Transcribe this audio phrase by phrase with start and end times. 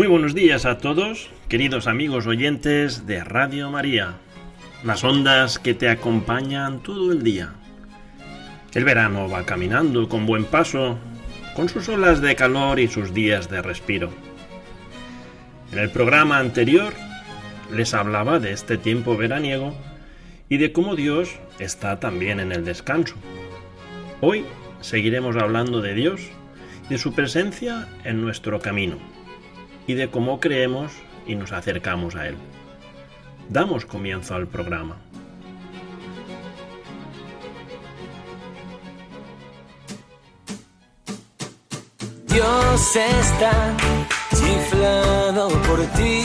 [0.00, 4.14] Muy buenos días a todos, queridos amigos oyentes de Radio María,
[4.82, 7.52] las ondas que te acompañan todo el día.
[8.72, 10.98] El verano va caminando con buen paso,
[11.54, 14.08] con sus olas de calor y sus días de respiro.
[15.70, 16.94] En el programa anterior
[17.70, 19.76] les hablaba de este tiempo veraniego
[20.48, 23.16] y de cómo Dios está también en el descanso.
[24.22, 24.46] Hoy
[24.80, 26.22] seguiremos hablando de Dios,
[26.88, 28.96] de su presencia en nuestro camino
[29.90, 30.92] y de cómo creemos
[31.26, 32.36] y nos acercamos a Él.
[33.48, 34.98] Damos comienzo al programa.
[42.28, 43.76] Dios está
[44.30, 46.22] chiflado por ti,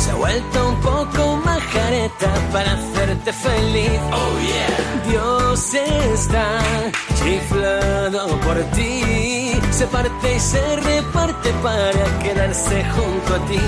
[0.00, 4.00] se ha vuelto un poco majareta para hacerte feliz.
[4.12, 4.78] Oh yeah.
[5.08, 6.58] Dios está
[7.14, 9.37] chiflado por ti,
[9.78, 13.60] se parte y se reparte para quedarse junto a ti.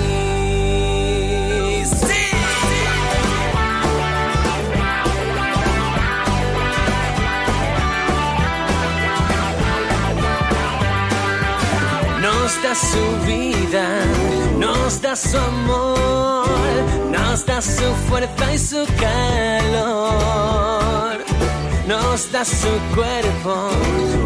[12.21, 13.85] Nos da su vida,
[14.59, 16.45] nos da su amor,
[17.09, 20.41] nos da su fuerza y su calor.
[21.91, 23.53] Nos da su cuerpo,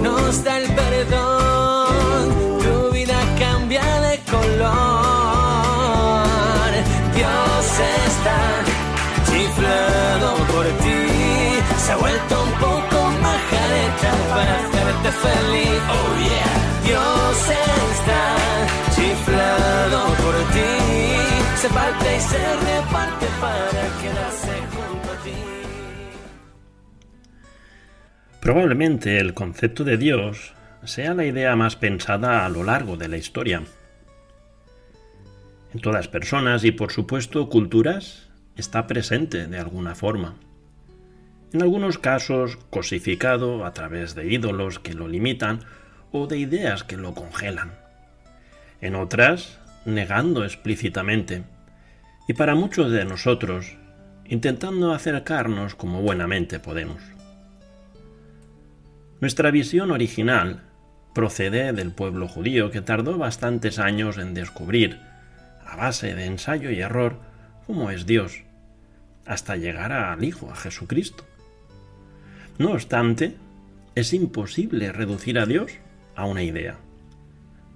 [0.03, 2.27] nos da el perdón,
[2.61, 4.69] tu vida cambia de color.
[7.15, 7.65] Dios
[8.05, 8.39] está
[9.27, 11.01] chiflado por ti,
[11.83, 15.81] se ha vuelto un poco majareta para hacerte feliz.
[15.97, 16.55] Oh yeah.
[16.85, 17.37] Dios
[17.97, 18.23] está
[18.95, 20.73] chiflado por ti,
[21.61, 25.64] se parte y se reparte para quedarse junto a ti.
[28.45, 33.17] Probablemente el concepto de Dios sea la idea más pensada a lo largo de la
[33.17, 33.63] historia.
[35.73, 40.35] En todas personas y por supuesto culturas está presente de alguna forma.
[41.53, 45.61] En algunos casos cosificado a través de ídolos que lo limitan
[46.11, 47.71] o de ideas que lo congelan.
[48.79, 51.45] En otras, negando explícitamente.
[52.27, 53.75] Y para muchos de nosotros,
[54.23, 57.14] intentando acercarnos como buenamente podemos.
[59.21, 60.63] Nuestra visión original
[61.13, 64.99] procede del pueblo judío que tardó bastantes años en descubrir,
[65.65, 67.19] a base de ensayo y error,
[67.65, 68.43] cómo es Dios,
[69.25, 71.23] hasta llegar al Hijo, a Jesucristo.
[72.57, 73.35] No obstante,
[73.95, 75.71] es imposible reducir a Dios
[76.15, 76.77] a una idea,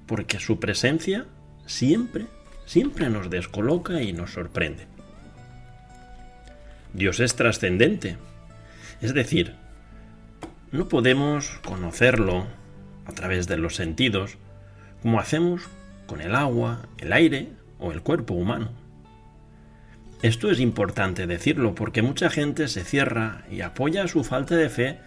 [0.05, 1.25] porque su presencia
[1.65, 2.25] siempre,
[2.65, 4.87] siempre nos descoloca y nos sorprende.
[6.93, 8.17] Dios es trascendente,
[9.01, 9.55] es decir,
[10.71, 12.47] no podemos conocerlo
[13.05, 14.37] a través de los sentidos
[15.01, 15.63] como hacemos
[16.05, 17.49] con el agua, el aire
[17.79, 18.71] o el cuerpo humano.
[20.21, 24.99] Esto es importante decirlo porque mucha gente se cierra y apoya su falta de fe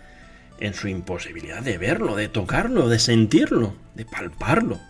[0.59, 4.81] en su imposibilidad de verlo, de tocarlo, de sentirlo, de palparlo.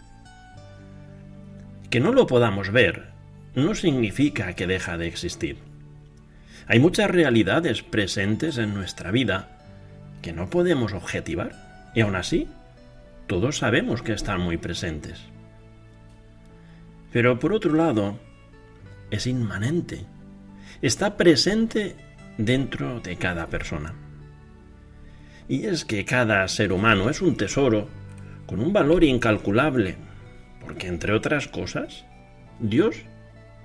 [1.90, 3.10] Que no lo podamos ver
[3.54, 5.58] no significa que deja de existir.
[6.66, 9.61] Hay muchas realidades presentes en nuestra vida
[10.22, 11.52] que no podemos objetivar
[11.94, 12.48] y aún así
[13.26, 15.20] todos sabemos que están muy presentes.
[17.12, 18.18] Pero por otro lado,
[19.10, 20.06] es inmanente,
[20.80, 21.96] está presente
[22.38, 23.94] dentro de cada persona.
[25.48, 27.88] Y es que cada ser humano es un tesoro
[28.46, 29.96] con un valor incalculable,
[30.60, 32.04] porque entre otras cosas,
[32.60, 32.96] Dios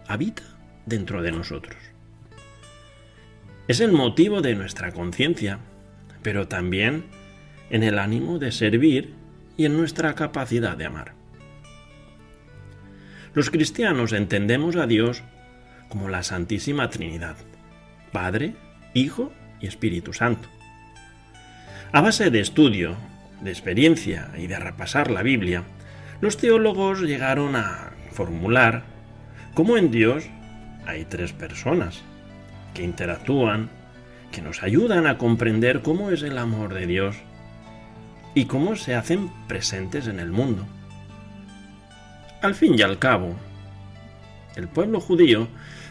[0.07, 0.43] habita
[0.85, 1.77] dentro de nosotros.
[3.67, 5.59] Es el motivo de nuestra conciencia,
[6.27, 7.05] pero también
[7.69, 9.13] en el ánimo de servir
[9.55, 11.13] y en nuestra capacidad de amar.
[13.33, 15.23] Los cristianos entendemos a Dios
[15.87, 17.37] como la Santísima Trinidad,
[18.11, 18.55] Padre,
[18.93, 19.31] Hijo
[19.61, 20.49] y Espíritu Santo.
[21.93, 22.97] A base de estudio,
[23.39, 25.63] de experiencia y de repasar la Biblia,
[26.19, 28.83] los teólogos llegaron a formular
[29.53, 30.25] cómo en Dios
[30.85, 32.01] hay tres personas
[32.73, 33.69] que interactúan,
[34.31, 37.15] que nos ayudan a comprender cómo es el amor de Dios
[38.35, 40.65] y cómo se hacen presentes en el mundo.
[42.41, 43.35] Al fin y al cabo,
[44.55, 45.47] el pueblo judío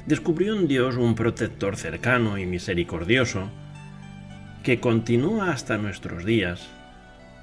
[0.07, 3.51] descubrió en Dios un protector cercano y misericordioso
[4.63, 6.69] que continúa hasta nuestros días,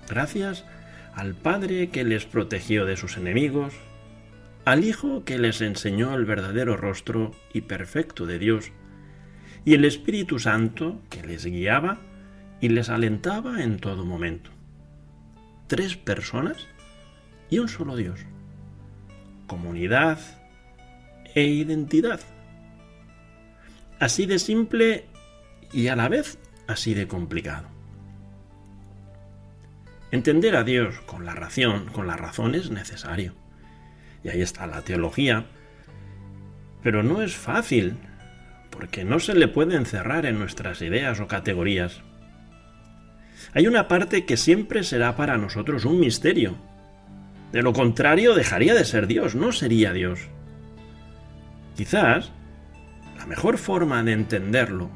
[0.10, 0.66] gracias
[1.16, 3.74] al Padre que les protegió de sus enemigos,
[4.66, 8.72] al Hijo que les enseñó el verdadero rostro y perfecto de Dios,
[9.66, 12.00] y el Espíritu Santo que les guiaba
[12.60, 14.52] y les alentaba en todo momento.
[15.68, 16.68] Tres personas
[17.50, 18.20] y un solo Dios.
[19.48, 20.20] Comunidad
[21.34, 22.20] e identidad.
[24.00, 25.06] Así de simple
[25.72, 26.38] y a la vez
[26.68, 27.68] así de complicado.
[30.12, 33.34] Entender a Dios con la razón, con la razón es necesario.
[34.24, 35.46] Y ahí está la teología.
[36.84, 37.98] Pero no es fácil
[38.74, 42.02] porque no se le puede encerrar en nuestras ideas o categorías.
[43.54, 46.56] Hay una parte que siempre será para nosotros un misterio.
[47.52, 50.22] De lo contrario, dejaría de ser Dios, no sería Dios.
[51.78, 52.32] Quizás
[53.18, 54.90] la mejor forma de entenderlo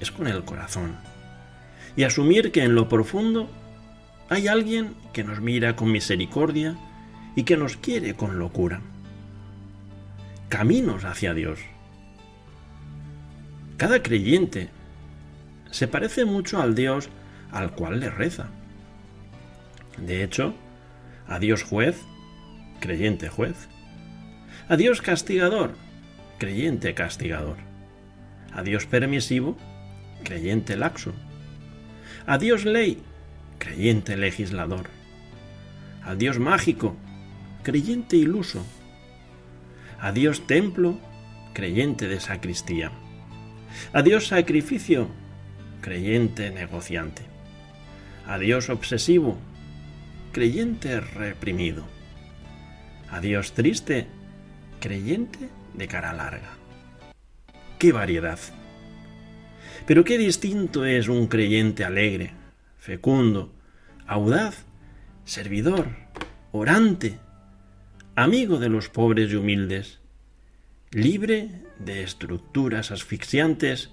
[0.00, 0.96] es con el corazón
[1.96, 3.48] y asumir que en lo profundo
[4.28, 6.76] hay alguien que nos mira con misericordia
[7.36, 8.80] y que nos quiere con locura.
[10.48, 11.60] Caminos hacia Dios.
[13.80, 14.68] Cada creyente
[15.70, 17.08] se parece mucho al Dios
[17.50, 18.50] al cual le reza.
[19.96, 20.54] De hecho,
[21.26, 21.96] a Dios juez,
[22.78, 23.70] creyente juez.
[24.68, 25.76] A Dios castigador,
[26.36, 27.56] creyente castigador.
[28.52, 29.56] A Dios permisivo,
[30.24, 31.14] creyente laxo.
[32.26, 33.02] A Dios ley,
[33.58, 34.90] creyente legislador.
[36.04, 36.96] A Dios mágico,
[37.62, 38.62] creyente iluso.
[39.98, 40.98] A Dios templo,
[41.54, 42.92] creyente de sacristía.
[43.92, 45.08] A Dios sacrificio,
[45.80, 47.22] creyente negociante.
[48.26, 49.38] A Dios obsesivo,
[50.32, 51.84] creyente reprimido.
[53.10, 54.06] A Dios triste,
[54.80, 56.56] creyente de cara larga.
[57.78, 58.38] ¡Qué variedad!
[59.86, 62.32] Pero qué distinto es un creyente alegre,
[62.78, 63.52] fecundo,
[64.06, 64.64] audaz,
[65.24, 65.88] servidor,
[66.52, 67.18] orante,
[68.14, 69.99] amigo de los pobres y humildes,
[70.92, 73.90] libre de estructuras asfixiantes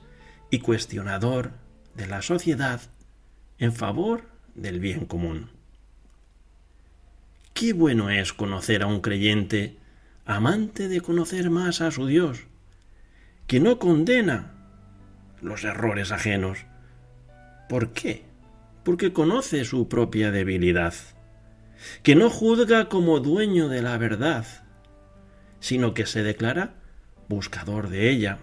[0.50, 1.52] y cuestionador
[1.94, 2.82] de la sociedad
[3.60, 4.24] en favor
[4.56, 5.52] del bien común.
[7.54, 9.78] Qué bueno es conocer a un creyente
[10.26, 12.46] amante de conocer más a su Dios,
[13.46, 14.56] que no condena
[15.40, 16.66] los errores ajenos.
[17.70, 18.26] ¿Por qué?
[18.84, 20.96] Porque conoce su propia debilidad,
[22.02, 24.48] que no juzga como dueño de la verdad,
[25.60, 26.74] sino que se declara
[27.30, 28.40] buscador de ella,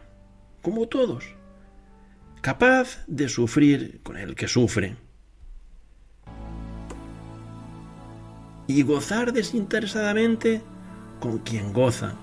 [0.63, 1.25] como todos,
[2.41, 4.97] capaz de sufrir con el que sufre
[8.67, 10.63] y gozar desinteresadamente
[11.21, 12.15] con quien goza,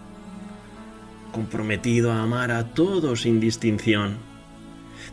[1.32, 4.18] comprometido a amar a todos sin distinción,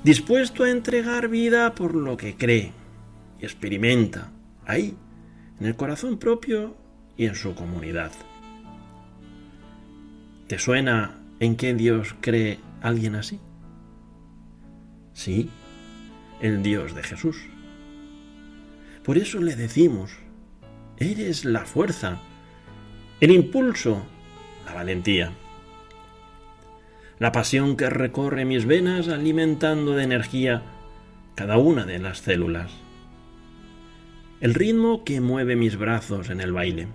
[0.05, 2.73] dispuesto a entregar vida por lo que cree
[3.41, 4.31] y experimenta
[4.67, 4.97] ahí,
[5.61, 6.77] en el corazón propio
[7.17, 8.13] y en su comunidad.
[10.47, 13.41] ¿Te suena en qué Dios cree alguien así?
[15.13, 15.51] Sí,
[16.41, 17.37] el Dios de Jesús.
[19.05, 20.13] Por eso le decimos,
[20.99, 22.21] eres la fuerza,
[23.21, 24.05] el impulso,
[24.67, 25.33] la valentía,
[27.19, 30.63] la pasión que recorre mis venas alimentando de energía
[31.35, 32.71] cada una de las células,
[34.41, 36.89] el ritmo que mueve mis brazos en el baile,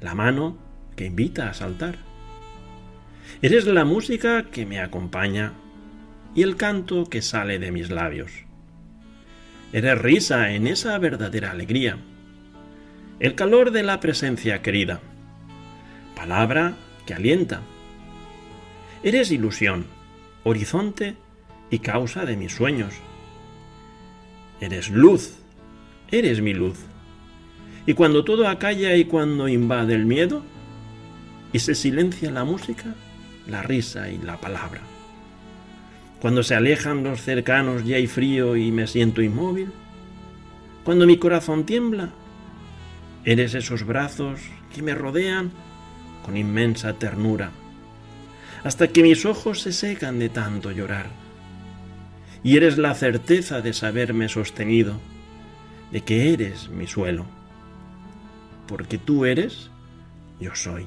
[0.00, 0.58] la mano
[0.96, 2.09] que invita a saltar.
[3.42, 5.52] Eres la música que me acompaña
[6.34, 8.32] y el canto que sale de mis labios.
[9.72, 11.98] Eres risa en esa verdadera alegría
[13.20, 15.00] el calor de la presencia querida,
[16.16, 17.60] palabra que alienta.
[19.02, 19.84] Eres ilusión,
[20.42, 21.16] horizonte
[21.70, 22.94] y causa de mis sueños.
[24.58, 25.36] Eres luz,
[26.10, 26.78] eres mi luz.
[27.84, 30.42] Y cuando todo acalla y cuando invade el miedo,
[31.52, 32.94] y se silencia la música,
[33.50, 34.80] la risa y la palabra.
[36.20, 39.72] Cuando se alejan los cercanos y hay frío y me siento inmóvil,
[40.84, 42.10] cuando mi corazón tiembla
[43.24, 44.40] Eres esos brazos
[44.74, 45.50] que me rodean
[46.24, 47.50] con inmensa ternura,
[48.64, 51.06] hasta que mis ojos se secan de tanto llorar.
[52.42, 54.98] Y eres la certeza de saberme sostenido,
[55.92, 57.26] de que eres mi suelo,
[58.66, 59.70] porque tú eres,
[60.40, 60.86] yo soy.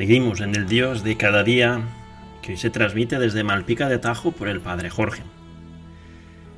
[0.00, 1.82] Seguimos en el Dios de cada día
[2.40, 5.22] que hoy se transmite desde Malpica de Tajo por el Padre Jorge.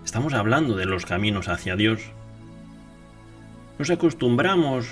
[0.05, 2.03] Estamos hablando de los caminos hacia Dios.
[3.81, 4.87] Nos acostumbramos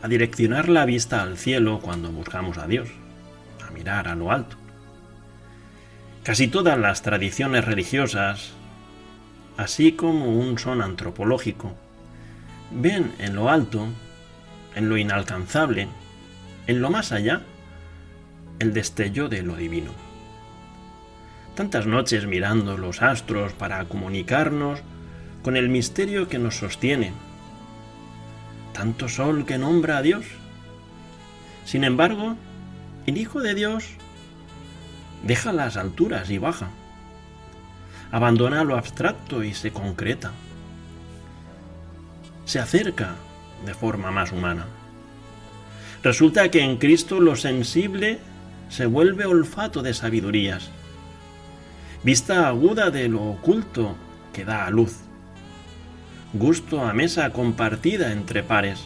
[0.00, 2.88] a direccionar la vista al cielo cuando buscamos a Dios,
[3.66, 4.56] a mirar a lo alto.
[6.22, 8.52] Casi todas las tradiciones religiosas,
[9.56, 11.74] así como un son antropológico,
[12.70, 13.88] ven en lo alto,
[14.76, 15.88] en lo inalcanzable,
[16.66, 17.42] en lo más allá,
[18.58, 19.90] el destello de lo divino.
[21.54, 24.80] Tantas noches mirando los astros para comunicarnos
[25.42, 27.12] con el misterio que nos sostiene.
[28.72, 30.24] Tanto sol que nombra a Dios.
[31.64, 32.36] Sin embargo,
[33.06, 33.84] el Hijo de Dios
[35.24, 36.70] deja las alturas y baja.
[38.12, 40.32] Abandona lo abstracto y se concreta.
[42.44, 43.14] Se acerca
[43.66, 44.66] de forma más humana.
[46.02, 48.18] Resulta que en Cristo lo sensible
[48.68, 50.70] se vuelve olfato de sabidurías,
[52.02, 53.94] vista aguda de lo oculto
[54.32, 54.96] que da a luz,
[56.32, 58.80] gusto a mesa compartida entre pares,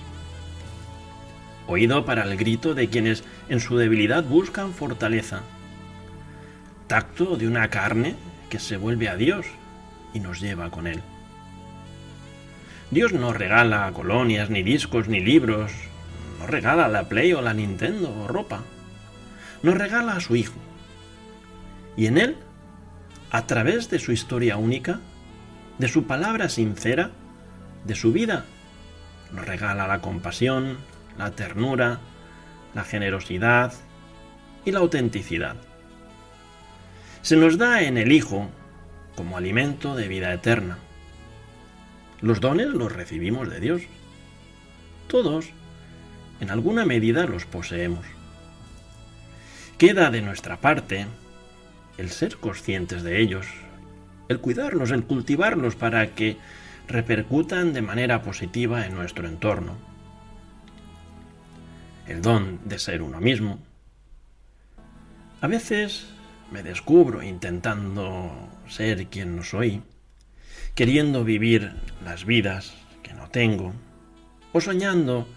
[1.67, 5.41] oído para el grito de quienes en su debilidad buscan fortaleza,
[6.87, 8.15] tacto de una carne
[8.51, 9.47] que se vuelve a Dios
[10.13, 11.01] y nos lleva con él.
[12.91, 15.73] Dios no regala colonias, ni discos, ni libros,
[16.39, 18.63] no regala la Play o la Nintendo o ropa.
[19.63, 20.59] Nos regala a su Hijo.
[21.97, 22.37] Y en Él,
[23.31, 25.01] a través de su historia única,
[25.79, 27.11] de su palabra sincera,
[27.85, 28.45] de su vida,
[29.33, 30.79] nos regala la compasión,
[31.19, 32.01] la ternura,
[32.75, 33.73] la generosidad
[34.65, 35.57] y la autenticidad.
[37.23, 38.49] Se nos da en el Hijo
[39.17, 40.79] como alimento de vida eterna.
[42.21, 43.83] Los dones los recibimos de Dios.
[45.09, 45.51] Todos
[46.41, 48.05] en alguna medida los poseemos.
[49.79, 51.07] Queda de nuestra parte
[51.99, 53.47] el ser conscientes de ellos,
[54.29, 56.37] el cuidarlos, el cultivarlos para que
[56.89, 59.77] repercutan de manera positiva en nuestro entorno.
[62.07, 63.59] El don de ser uno mismo.
[65.41, 66.07] A veces
[66.51, 68.31] me descubro intentando
[68.69, 69.83] ser quien no soy,
[70.75, 71.73] queriendo vivir
[72.05, 73.73] las vidas que no tengo,
[74.53, 75.29] o soñando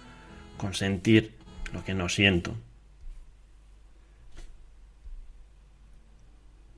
[0.60, 1.34] con sentir
[1.74, 2.56] lo que no siento.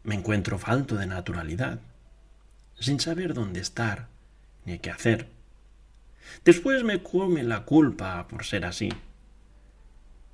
[0.04, 1.82] Me encuentro falto de naturalidad,
[2.80, 4.08] sin saber dónde estar
[4.64, 5.28] ni qué hacer.
[6.46, 8.90] Después me come la culpa por ser así,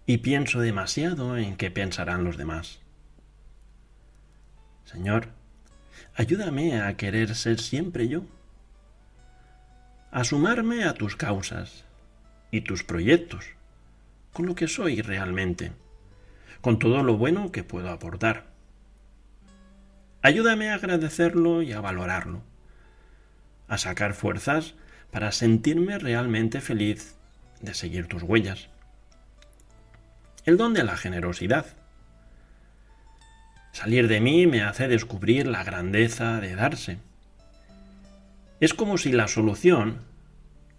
[0.06, 2.80] y pienso demasiado en qué pensarán los demás.
[4.86, 5.30] Señor,
[6.16, 8.24] ayúdame a querer ser siempre yo,
[10.12, 11.87] a sumarme a tus causas,
[12.52, 13.46] y tus proyectos,
[14.34, 15.72] con lo que soy realmente,
[16.62, 18.46] con todo lo bueno que puedo aportar.
[20.22, 22.42] Ayúdame a agradecerlo y a valorarlo,
[23.68, 24.76] a sacar fuerzas
[25.12, 27.16] para sentirme realmente feliz
[27.62, 28.70] de seguir tus huellas.
[30.46, 31.66] El don de la generosidad.
[33.72, 37.00] Salir de mí me hace descubrir la grandeza de darse.
[38.60, 40.00] Es como si la solución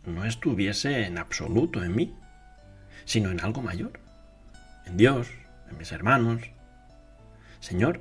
[0.08, 2.14] no estuviese en absoluto en mí,
[3.04, 4.00] sino en algo mayor,
[4.86, 5.28] en Dios,
[5.70, 6.42] en mis hermanos.
[7.60, 8.00] Señor,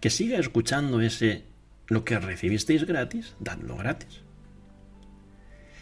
[0.00, 1.44] que siga escuchando ese
[1.88, 4.22] lo que recibisteis gratis, dadlo gratis.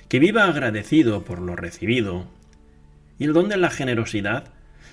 [0.09, 2.26] Que viva agradecido por lo recibido
[3.19, 4.45] y el don de la generosidad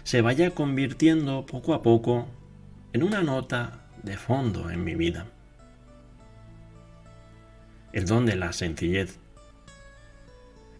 [0.03, 2.27] se vaya convirtiendo poco a poco
[2.93, 5.27] en una nota de fondo en mi vida.
[7.93, 9.19] El don de la sencillez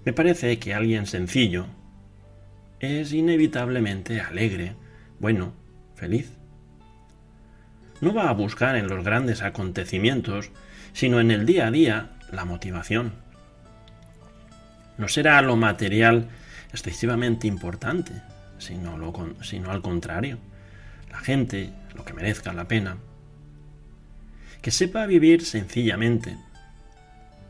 [0.06, 1.68] me parece que alguien sencillo
[2.80, 4.76] es inevitablemente alegre,
[5.20, 5.54] bueno,
[5.96, 6.32] feliz.
[8.02, 10.50] No va a buscar en los grandes acontecimientos,
[10.94, 13.14] sino en el día a día la motivación.
[14.98, 16.30] No será lo material
[16.72, 18.14] excesivamente importante,
[18.58, 20.40] sino, sino al contrario,
[21.12, 22.98] la gente, lo que merezca la pena.
[24.64, 26.38] Que sepa vivir sencillamente,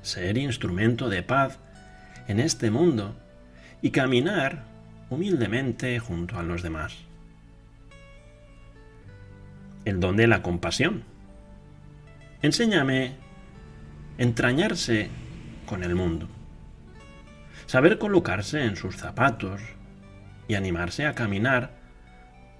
[0.02, 1.60] ser instrumento de paz
[2.28, 3.16] en este mundo
[3.82, 4.64] y caminar
[5.10, 6.96] humildemente junto a los demás.
[9.86, 11.04] El don de la compasión.
[12.42, 13.16] Enséñame
[14.18, 15.10] entrañarse
[15.66, 16.28] con el mundo,
[17.66, 19.62] saber colocarse en sus zapatos
[20.48, 21.72] y animarse a caminar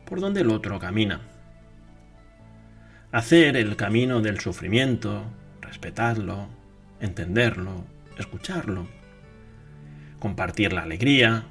[0.06, 1.22] por donde el otro camina.
[3.12, 5.26] Hacer el camino del sufrimiento,
[5.62, 6.48] respetarlo,
[7.00, 7.84] entenderlo,
[8.18, 9.01] escucharlo
[10.22, 11.44] compartir la alegría,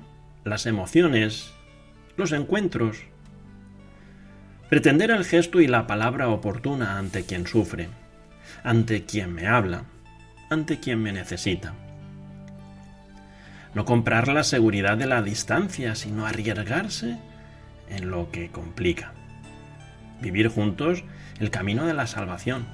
[0.45, 1.53] las emociones,
[2.17, 3.05] los encuentros
[4.71, 7.89] Pretender el gesto y la palabra oportuna ante quien sufre,
[8.63, 9.83] ante quien me habla,
[10.49, 11.75] ante quien me necesita.
[13.75, 17.19] No comprar la seguridad de la distancia, sino arriesgarse
[17.89, 19.13] en lo que complica.
[20.21, 21.03] Vivir juntos
[21.41, 22.65] el camino de la salvación,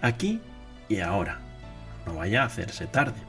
[0.00, 0.40] aquí
[0.88, 1.40] y ahora.
[2.06, 3.27] No vaya a hacerse tarde.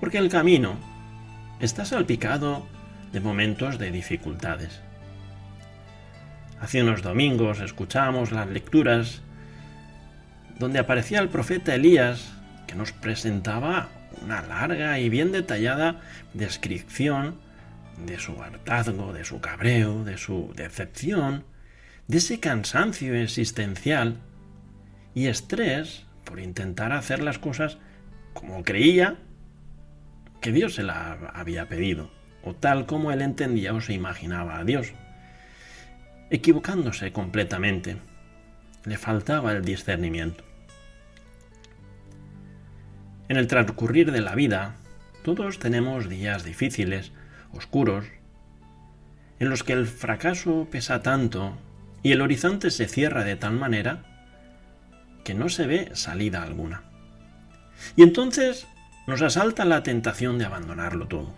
[0.00, 0.76] Porque el camino
[1.60, 2.66] está salpicado
[3.12, 4.80] de momentos de dificultades.
[6.60, 9.22] Hace unos domingos escuchábamos las lecturas
[10.58, 12.32] donde aparecía el profeta Elías
[12.66, 13.88] que nos presentaba
[14.22, 16.00] una larga y bien detallada
[16.34, 17.36] descripción
[18.06, 21.44] de su hartazgo, de su cabreo, de su decepción,
[22.06, 24.18] de ese cansancio existencial
[25.14, 27.78] y estrés por intentar hacer las cosas
[28.34, 29.16] como creía
[30.40, 32.10] que Dios se la había pedido,
[32.42, 34.92] o tal como él entendía o se imaginaba a Dios,
[36.30, 37.96] equivocándose completamente.
[38.84, 40.44] Le faltaba el discernimiento.
[43.28, 44.76] En el transcurrir de la vida,
[45.22, 47.12] todos tenemos días difíciles,
[47.52, 48.06] oscuros,
[49.38, 51.56] en los que el fracaso pesa tanto
[52.02, 54.04] y el horizonte se cierra de tal manera
[55.24, 56.84] que no se ve salida alguna.
[57.96, 58.66] Y entonces
[59.08, 61.32] nos asalta la tentación de abandonarlo todo.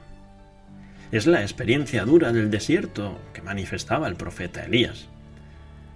[1.12, 5.06] Es la experiencia dura del desierto que manifestaba el profeta Elías.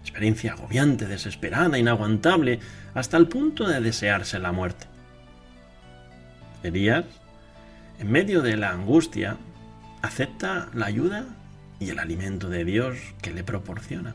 [0.03, 2.61] Experiencia agobiante, desesperada, inaguantable,
[2.95, 4.87] hasta el punto de desearse la muerte.
[6.63, 7.07] Elías,
[7.99, 9.37] en medio de la angustia,
[10.01, 11.25] acepta la ayuda
[11.81, 14.15] y el alimento de Dios que le proporciona.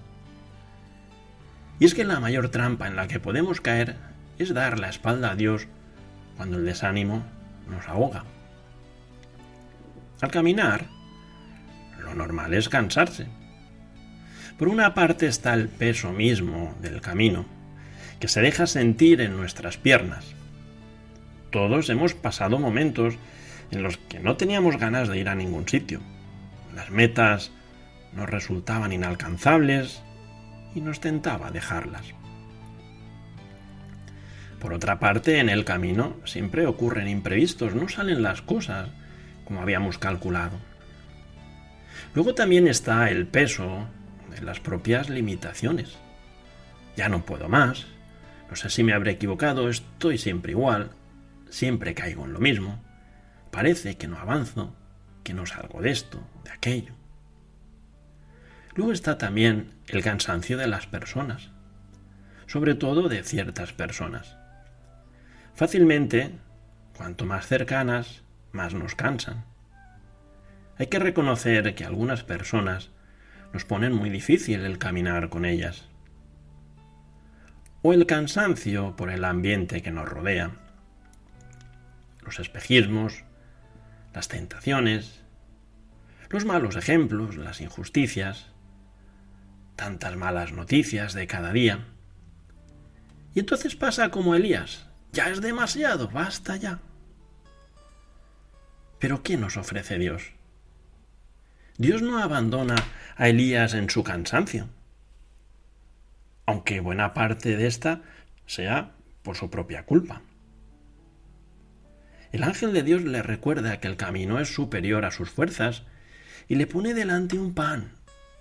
[1.77, 3.97] Y es que la mayor trampa en la que podemos caer
[4.37, 5.67] es dar la espalda a Dios
[6.37, 7.21] cuando el desánimo
[7.69, 8.23] nos ahoga.
[10.21, 10.87] Al caminar,
[12.03, 13.27] lo normal es cansarse.
[14.57, 17.45] Por una parte está el peso mismo del camino,
[18.19, 20.35] que se deja sentir en nuestras piernas.
[21.51, 23.15] Todos hemos pasado momentos
[23.71, 26.01] en los que no teníamos ganas de ir a ningún sitio.
[26.75, 27.51] Las metas
[28.13, 30.01] nos resultaban inalcanzables
[30.75, 32.13] y nos tentaba dejarlas.
[34.59, 38.89] Por otra parte, en el camino siempre ocurren imprevistos, no salen las cosas
[39.45, 40.57] como habíamos calculado.
[42.13, 43.87] Luego también está el peso
[44.29, 45.97] de las propias limitaciones.
[46.97, 47.87] Ya no puedo más,
[48.49, 50.91] no sé si me habré equivocado, estoy siempre igual,
[51.49, 52.83] siempre caigo en lo mismo,
[53.51, 54.75] parece que no avanzo,
[55.23, 56.93] que no salgo de esto, de aquello.
[58.75, 61.49] Luego está también el cansancio de las personas,
[62.47, 64.38] sobre todo de ciertas personas.
[65.59, 66.31] Fácilmente,
[66.95, 69.43] cuanto más cercanas, más nos cansan.
[70.77, 72.91] Hay que reconocer que algunas personas
[73.51, 75.89] nos ponen muy difícil el caminar con ellas.
[77.81, 80.51] O el cansancio por el ambiente que nos rodea.
[82.21, 83.25] Los espejismos,
[84.13, 85.25] las tentaciones,
[86.29, 88.53] los malos ejemplos, las injusticias,
[89.75, 91.85] tantas malas noticias de cada día.
[93.35, 96.79] Y entonces pasa como Elías, ya es demasiado, basta ya.
[98.99, 100.33] Pero ¿qué nos ofrece Dios?
[101.77, 102.75] Dios no abandona
[103.15, 104.67] a Elías en su cansancio,
[106.45, 108.01] aunque buena parte de esta
[108.45, 108.91] sea
[109.23, 110.21] por su propia culpa.
[112.31, 115.83] El ángel de Dios le recuerda que el camino es superior a sus fuerzas
[116.47, 117.93] y le pone delante un pan,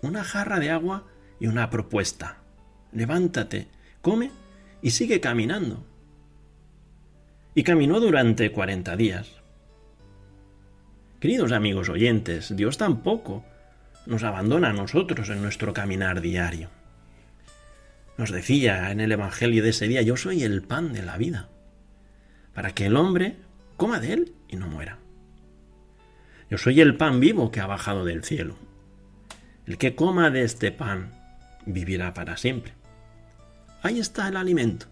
[0.02, 1.06] una jarra de agua
[1.40, 2.38] y una propuesta.
[2.92, 3.68] Levántate,
[4.02, 4.30] come
[4.82, 5.86] y sigue caminando.
[7.58, 9.32] Y caminó durante cuarenta días.
[11.18, 13.44] Queridos amigos oyentes, Dios tampoco
[14.06, 16.70] nos abandona a nosotros en nuestro caminar diario.
[18.16, 21.48] Nos decía en el Evangelio de ese día, yo soy el pan de la vida,
[22.54, 23.38] para que el hombre
[23.76, 24.98] coma de él y no muera.
[26.48, 28.54] Yo soy el pan vivo que ha bajado del cielo.
[29.66, 31.10] El que coma de este pan
[31.66, 32.74] vivirá para siempre.
[33.82, 34.86] Ahí está el alimento.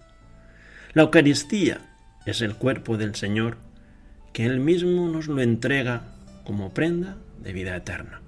[0.94, 1.92] La Eucaristía
[2.26, 3.56] es el cuerpo del Señor
[4.32, 6.02] que Él mismo nos lo entrega
[6.44, 8.20] como prenda de vida eterna.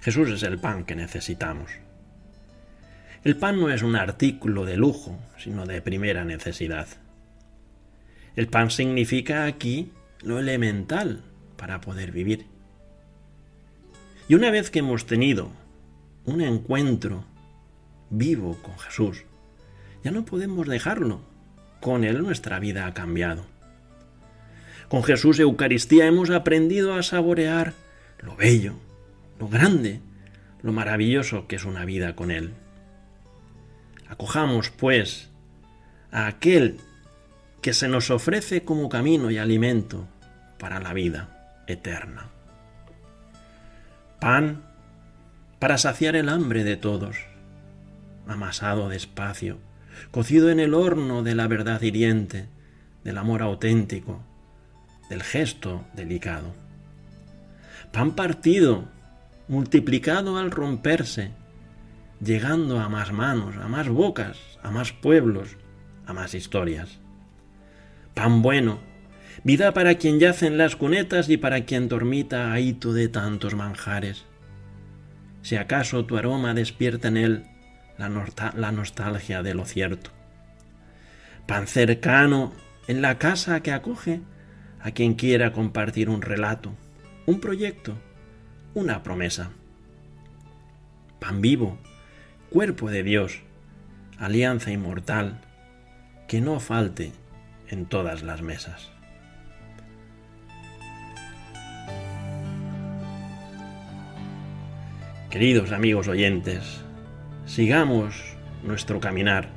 [0.00, 1.70] Jesús es el pan que necesitamos.
[3.22, 6.88] El pan no es un artículo de lujo, sino de primera necesidad.
[8.34, 11.22] El pan significa aquí lo elemental
[11.56, 12.46] para poder vivir.
[14.26, 15.50] Y una vez que hemos tenido
[16.24, 17.24] un encuentro
[18.08, 19.24] vivo con Jesús,
[20.02, 21.29] ya no podemos dejarlo.
[21.80, 23.46] Con Él nuestra vida ha cambiado.
[24.88, 27.74] Con Jesús Eucaristía hemos aprendido a saborear
[28.18, 28.74] lo bello,
[29.38, 30.00] lo grande,
[30.62, 32.52] lo maravilloso que es una vida con Él.
[34.08, 35.30] Acojamos, pues,
[36.10, 36.80] a aquel
[37.62, 40.08] que se nos ofrece como camino y alimento
[40.58, 42.28] para la vida eterna.
[44.18, 44.62] Pan
[45.58, 47.16] para saciar el hambre de todos,
[48.26, 49.58] amasado despacio,
[50.10, 52.46] cocido en el horno de la verdad hiriente,
[53.04, 54.20] del amor auténtico,
[55.08, 56.54] del gesto delicado.
[57.92, 58.84] Pan partido,
[59.48, 61.32] multiplicado al romperse,
[62.22, 65.56] llegando a más manos, a más bocas, a más pueblos,
[66.06, 66.98] a más historias.
[68.14, 68.78] Pan bueno,
[69.42, 74.24] vida para quien yace en las cunetas y para quien dormita ahito de tantos manjares.
[75.42, 77.49] Si acaso tu aroma despierta en él
[78.00, 80.10] la, nostalgia de lo cierto.
[81.46, 82.52] Pan cercano
[82.88, 84.20] en la casa que acoge
[84.80, 86.72] a quien quiera compartir un relato,
[87.26, 87.94] un proyecto,
[88.74, 89.50] una promesa.
[91.18, 91.78] Pan vivo,
[92.48, 93.42] cuerpo de Dios,
[94.18, 95.42] alianza inmortal,
[96.26, 97.12] que no falte
[97.68, 98.90] en todas las mesas.
[105.28, 106.82] Queridos amigos oyentes,
[107.50, 108.14] sigamos
[108.62, 109.48] nuestro caminar,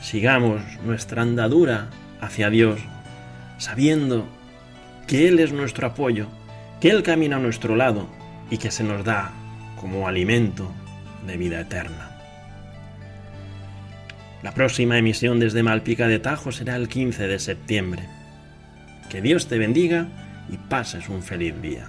[0.00, 1.88] sigamos nuestra andadura
[2.20, 2.78] hacia Dios,
[3.58, 4.28] sabiendo
[5.08, 6.28] que Él es nuestro apoyo,
[6.80, 8.06] que Él camina a nuestro lado
[8.48, 9.32] y que se nos da
[9.80, 10.70] como alimento
[11.26, 12.10] de vida eterna.
[14.44, 18.04] La próxima emisión desde Malpica de Tajo será el 15 de septiembre.
[19.10, 20.06] Que Dios te bendiga
[20.48, 21.88] y pases un feliz día.